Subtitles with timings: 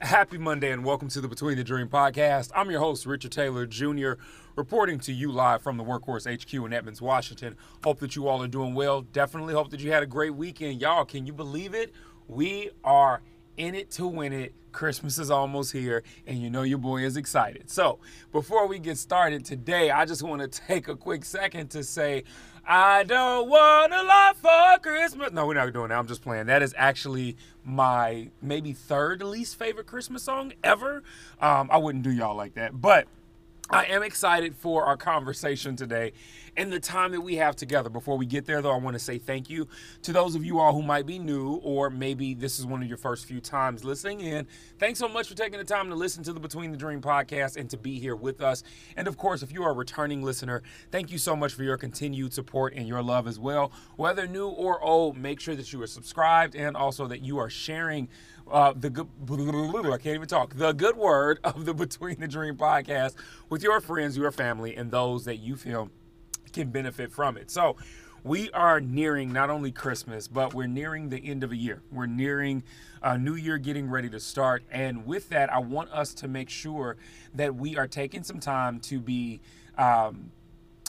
[0.00, 2.50] Happy Monday and welcome to the Between the Dream podcast.
[2.54, 4.12] I'm your host, Richard Taylor Jr.,
[4.56, 7.56] reporting to you live from the Workhorse HQ in Edmonds, Washington.
[7.84, 9.02] Hope that you all are doing well.
[9.02, 10.80] Definitely hope that you had a great weekend.
[10.80, 11.92] Y'all, can you believe it?
[12.26, 13.22] We are
[13.58, 14.54] in it to win it.
[14.72, 17.68] Christmas is almost here, and you know your boy is excited.
[17.68, 17.98] So,
[18.32, 22.24] before we get started today, I just want to take a quick second to say,
[22.64, 25.32] I don't want a lot for Christmas.
[25.32, 25.98] No, we're not doing that.
[25.98, 26.46] I'm just playing.
[26.46, 31.02] That is actually my maybe third least favorite Christmas song ever.
[31.40, 33.08] Um, I wouldn't do y'all like that, but
[33.70, 36.12] I am excited for our conversation today
[36.56, 37.90] and the time that we have together.
[37.90, 39.68] Before we get there, though, I want to say thank you
[40.02, 42.88] to those of you all who might be new, or maybe this is one of
[42.88, 44.46] your first few times listening in.
[44.78, 47.58] Thanks so much for taking the time to listen to the Between the Dream podcast
[47.58, 48.62] and to be here with us.
[48.96, 51.76] And of course, if you are a returning listener, thank you so much for your
[51.76, 53.70] continued support and your love as well.
[53.96, 57.50] Whether new or old, make sure that you are subscribed and also that you are
[57.50, 58.08] sharing
[58.50, 62.56] uh, the good, I can't even talk, the good word of the Between the Dream
[62.56, 63.14] podcast
[63.48, 65.90] with your friends, your family, and those that you feel
[66.52, 67.50] can benefit from it.
[67.50, 67.76] So,
[68.24, 71.82] we are nearing not only Christmas, but we're nearing the end of a year.
[71.90, 72.64] We're nearing
[73.02, 74.64] a new year getting ready to start.
[74.70, 76.96] And with that, I want us to make sure
[77.34, 79.40] that we are taking some time to be
[79.76, 80.30] um,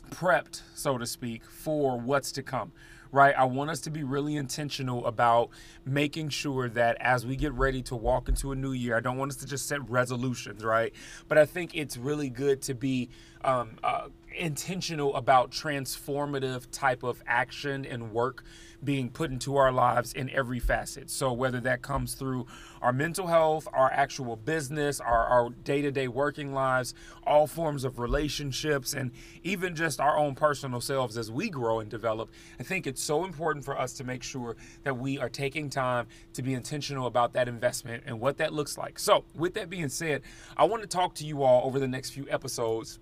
[0.10, 2.72] prepped, so to speak, for what's to come
[3.12, 3.34] right?
[3.38, 5.50] I want us to be really intentional about
[5.86, 9.18] making sure that as we get ready to walk into a new year, I don't
[9.18, 10.94] want us to just set resolutions, right?
[11.28, 13.10] But I think it's really good to be
[13.44, 18.44] um, uh, intentional about transformative type of action and work
[18.84, 21.10] being put into our lives in every facet.
[21.10, 22.48] So whether that comes through
[22.82, 26.94] our mental health, our actual business, our, our day-to-day working lives,
[27.26, 29.12] all forms of relationships, and
[29.44, 33.26] even just our own personal selves as we grow and develop, I think it's so
[33.26, 37.34] important for us to make sure that we are taking time to be intentional about
[37.34, 38.98] that investment and what that looks like.
[38.98, 40.22] So with that being said,
[40.56, 43.00] I want to talk to you all over the next few episodes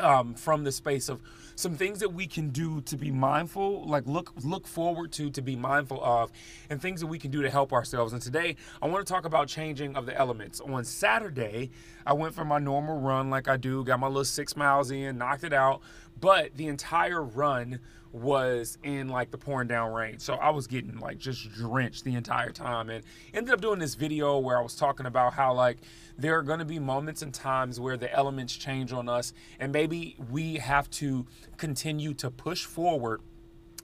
[0.00, 1.20] um, from the space of
[1.54, 5.42] some things that we can do to be mindful, like look look forward to, to
[5.42, 6.32] be mindful of,
[6.70, 8.12] and things that we can do to help ourselves.
[8.12, 10.60] And today, I want to talk about changing of the elements.
[10.60, 11.70] On Saturday,
[12.06, 15.18] I went for my normal run, like I do, got my little six miles in,
[15.18, 15.82] knocked it out,
[16.18, 17.80] but the entire run
[18.12, 20.18] was in like the pouring down rain.
[20.18, 23.94] So I was getting like just drenched the entire time and ended up doing this
[23.94, 25.78] video where I was talking about how like
[26.18, 29.72] there are going to be moments and times where the elements change on us and
[29.72, 31.26] maybe we have to
[31.56, 33.20] continue to push forward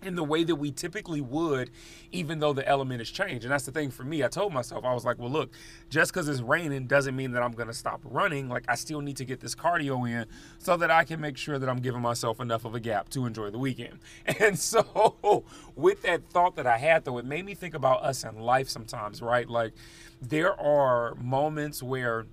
[0.02, 1.70] in the way that we typically would,
[2.12, 3.44] even though the element has changed.
[3.44, 4.22] And that's the thing for me.
[4.22, 5.50] I told myself, I was like, well, look,
[5.88, 8.48] just because it's raining doesn't mean that I'm going to stop running.
[8.48, 10.26] Like, I still need to get this cardio in
[10.58, 13.26] so that I can make sure that I'm giving myself enough of a gap to
[13.26, 13.98] enjoy the weekend.
[14.38, 18.22] And so, with that thought that I had, though, it made me think about us
[18.22, 19.48] in life sometimes, right?
[19.48, 19.72] Like,
[20.20, 22.26] there are moments where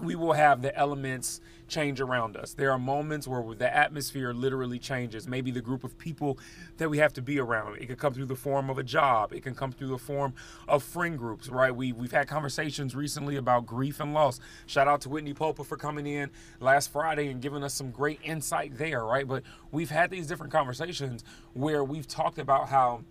[0.00, 2.54] we will have the elements change around us.
[2.54, 5.28] There are moments where the atmosphere literally changes.
[5.28, 6.38] Maybe the group of people
[6.78, 7.76] that we have to be around.
[7.76, 9.32] It can come through the form of a job.
[9.32, 10.34] It can come through the form
[10.66, 11.74] of friend groups, right?
[11.74, 14.40] We we've had conversations recently about grief and loss.
[14.66, 16.30] Shout out to Whitney Popa for coming in
[16.60, 19.28] last Friday and giving us some great insight there, right?
[19.28, 21.22] But we've had these different conversations
[21.52, 23.04] where we've talked about how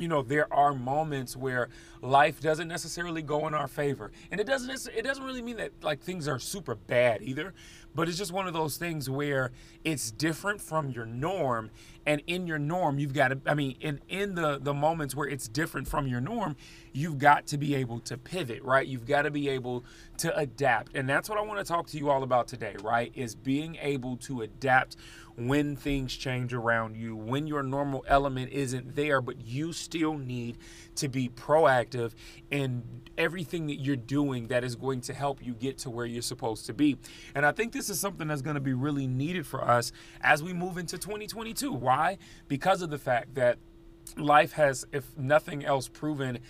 [0.00, 1.68] you know there are moments where
[2.00, 4.10] life doesn't necessarily go in our favor.
[4.30, 7.54] And it doesn't it doesn't really mean that like things are super bad either
[7.94, 9.50] but it's just one of those things where
[9.84, 11.70] it's different from your norm
[12.06, 15.28] and in your norm you've got to i mean in in the the moments where
[15.28, 16.56] it's different from your norm
[16.92, 18.86] you've got to be able to pivot right?
[18.86, 19.84] You've got to be able
[20.18, 20.94] to adapt.
[20.94, 23.12] And that's what i want to talk to you all about today right?
[23.14, 24.96] Is being able to adapt
[25.36, 30.58] when things change around you, when your normal element isn't there, but you still need
[30.96, 32.12] to be proactive
[32.50, 32.82] in
[33.16, 36.66] everything that you're doing that is going to help you get to where you're supposed
[36.66, 36.98] to be.
[37.34, 39.90] And I think this is something that's going to be really needed for us
[40.20, 41.72] as we move into 2022.
[41.72, 42.18] Why?
[42.46, 43.56] Because of the fact that
[44.18, 46.40] life has, if nothing else, proven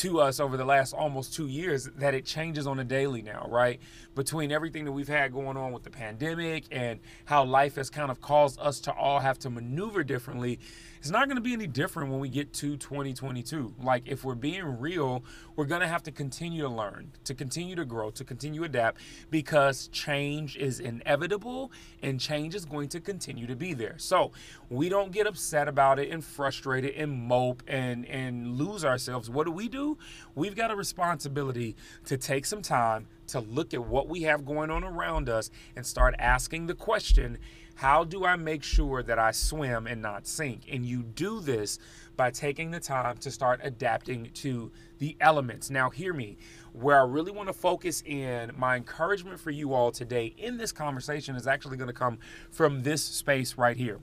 [0.00, 3.46] to us over the last almost two years that it changes on a daily now,
[3.50, 3.80] right?
[4.14, 8.10] Between everything that we've had going on with the pandemic and how life has kind
[8.10, 10.58] of caused us to all have to maneuver differently,
[11.00, 13.74] it's not going to be any different when we get to 2022.
[13.82, 15.24] Like, if we're being real,
[15.56, 18.66] we're going to have to continue to learn, to continue to grow, to continue to
[18.66, 19.00] adapt
[19.30, 21.72] because change is inevitable
[22.02, 23.94] and change is going to continue to be there.
[23.96, 24.32] So,
[24.68, 29.30] we don't get upset about it and frustrated and mope and, and lose ourselves.
[29.30, 29.89] What do we do?
[30.34, 31.76] We've got a responsibility
[32.06, 35.86] to take some time to look at what we have going on around us and
[35.86, 37.38] start asking the question
[37.80, 40.64] how do I make sure that I swim and not sink?
[40.70, 41.78] And you do this
[42.14, 45.70] by taking the time to start adapting to the elements.
[45.70, 46.36] Now, hear me.
[46.74, 50.72] Where I really want to focus in, my encouragement for you all today in this
[50.72, 52.18] conversation is actually going to come
[52.50, 53.98] from this space right here.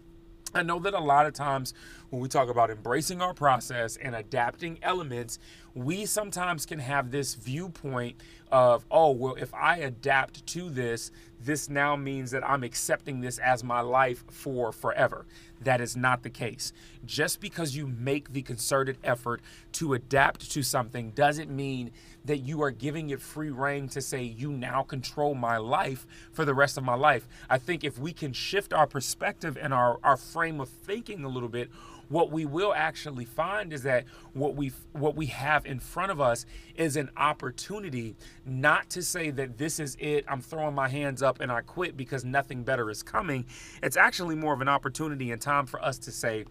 [0.55, 1.75] I know that a lot of times
[2.09, 5.37] when we talk about embracing our process and adapting elements,
[5.77, 8.19] we sometimes can have this viewpoint
[8.51, 13.37] of, oh, well, if I adapt to this, this now means that I'm accepting this
[13.37, 15.27] as my life for forever.
[15.61, 16.73] That is not the case.
[17.05, 19.41] Just because you make the concerted effort
[19.73, 21.91] to adapt to something doesn't mean
[22.25, 26.43] that you are giving it free reign to say, you now control my life for
[26.43, 27.27] the rest of my life.
[27.51, 31.29] I think if we can shift our perspective and our, our frame of thinking a
[31.29, 31.69] little bit,
[32.09, 36.19] what we will actually find is that what we what we have in front of
[36.19, 38.15] us is an opportunity
[38.45, 41.95] not to say that this is it I'm throwing my hands up and I quit
[41.95, 43.45] because nothing better is coming.
[43.83, 46.45] It's actually more of an opportunity and time for us to say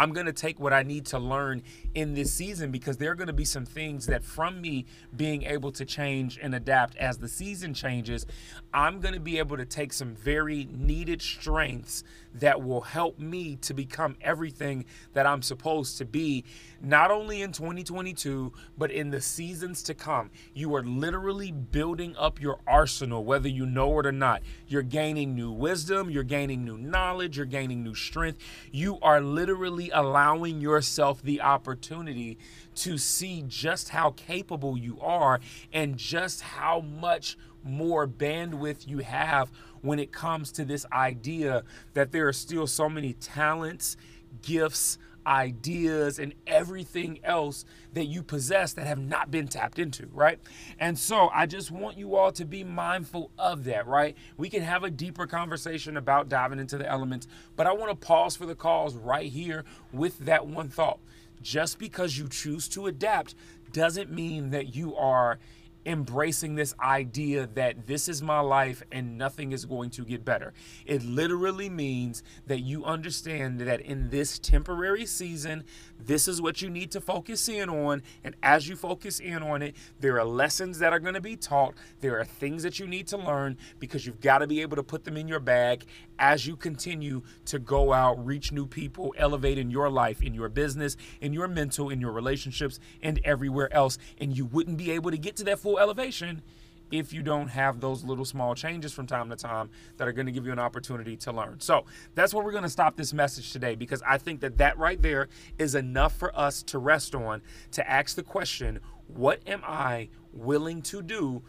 [0.00, 1.62] I'm going to take what I need to learn
[1.94, 5.42] in this season because there are going to be some things that from me being
[5.42, 8.24] able to change and adapt as the season changes,
[8.72, 12.02] I'm going to be able to take some very needed strengths
[12.32, 16.44] that will help me to become everything that I'm supposed to be,
[16.80, 20.30] not only in 2022, but in the seasons to come.
[20.54, 24.42] You are literally building up your arsenal, whether you know it or not.
[24.66, 28.40] You're gaining new wisdom, you're gaining new knowledge, you're gaining new strength.
[28.70, 32.38] You are literally allowing yourself the opportunity
[32.76, 35.40] to see just how capable you are
[35.72, 39.50] and just how much more bandwidth you have
[39.82, 41.62] when it comes to this idea
[41.94, 43.96] that there are still so many talents,
[44.42, 50.38] gifts, ideas, and everything else that you possess that have not been tapped into, right?
[50.78, 54.16] And so I just want you all to be mindful of that, right?
[54.36, 57.26] We can have a deeper conversation about diving into the elements,
[57.56, 61.00] but I want to pause for the calls right here with that one thought.
[61.42, 63.34] Just because you choose to adapt
[63.72, 65.38] doesn't mean that you are
[65.86, 70.52] embracing this idea that this is my life and nothing is going to get better.
[70.86, 75.64] It literally means that you understand that in this temporary season,
[75.98, 78.02] this is what you need to focus in on.
[78.24, 81.36] And as you focus in on it, there are lessons that are going to be
[81.36, 81.74] taught.
[82.00, 84.82] There are things that you need to learn because you've got to be able to
[84.82, 85.86] put them in your bag
[86.18, 90.48] as you continue to go out, reach new people, elevate in your life, in your
[90.48, 93.96] business, in your mental, in your relationships, and everywhere else.
[94.18, 96.42] And you wouldn't be able to get to that full elevation
[96.90, 100.26] if you don't have those little small changes from time to time that are going
[100.26, 101.60] to give you an opportunity to learn.
[101.60, 101.84] So
[102.14, 105.00] that's where we're going to stop this message today because I think that that right
[105.00, 105.28] there
[105.58, 110.82] is enough for us to rest on to ask the question what am I willing
[110.82, 111.42] to do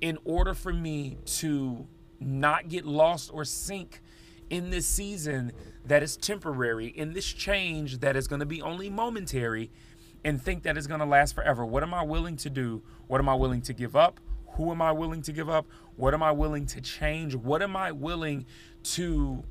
[0.00, 1.86] in order for me to
[2.20, 4.00] not get lost or sink
[4.50, 5.52] in this season
[5.86, 9.70] that is temporary, in this change that is going to be only momentary,
[10.24, 11.64] and think that it's going to last forever?
[11.64, 12.82] What am I willing to do?
[13.06, 14.20] What am I willing to give up?
[14.56, 15.66] Who am I willing to give up?
[15.96, 17.34] What am I willing to change?
[17.34, 18.46] What am I willing
[18.84, 19.44] to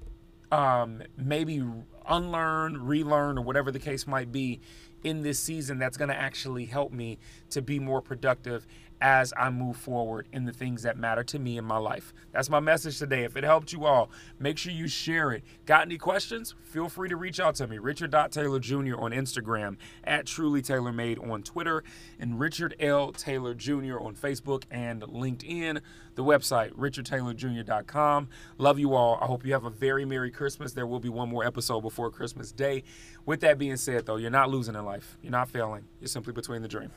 [0.51, 1.63] um, maybe
[2.07, 4.61] unlearn, relearn, or whatever the case might be
[5.03, 7.17] in this season that's going to actually help me
[7.49, 8.65] to be more productive
[9.01, 12.13] as I move forward in the things that matter to me in my life.
[12.31, 13.23] That's my message today.
[13.23, 14.09] If it helped you all,
[14.40, 15.44] make sure you share it.
[15.66, 16.56] Got any questions?
[16.64, 17.78] Feel free to reach out to me.
[17.78, 19.00] Richard Taylor Jr.
[19.00, 21.83] on Instagram, at Truly Taylor Made on Twitter,
[22.19, 23.12] and Richard L.
[23.12, 24.00] Taylor Jr.
[24.00, 25.81] on Facebook and LinkedIn.
[26.16, 28.30] The website, richardtaylorjr.com.
[28.57, 29.18] Love you all.
[29.21, 30.73] I hope you have a very Merry Christmas.
[30.73, 32.83] There will be one more episode before Christmas Day.
[33.26, 35.18] With that being said, though, you're not losing in life.
[35.21, 35.85] You're not failing.
[36.00, 36.92] You're simply between the dream.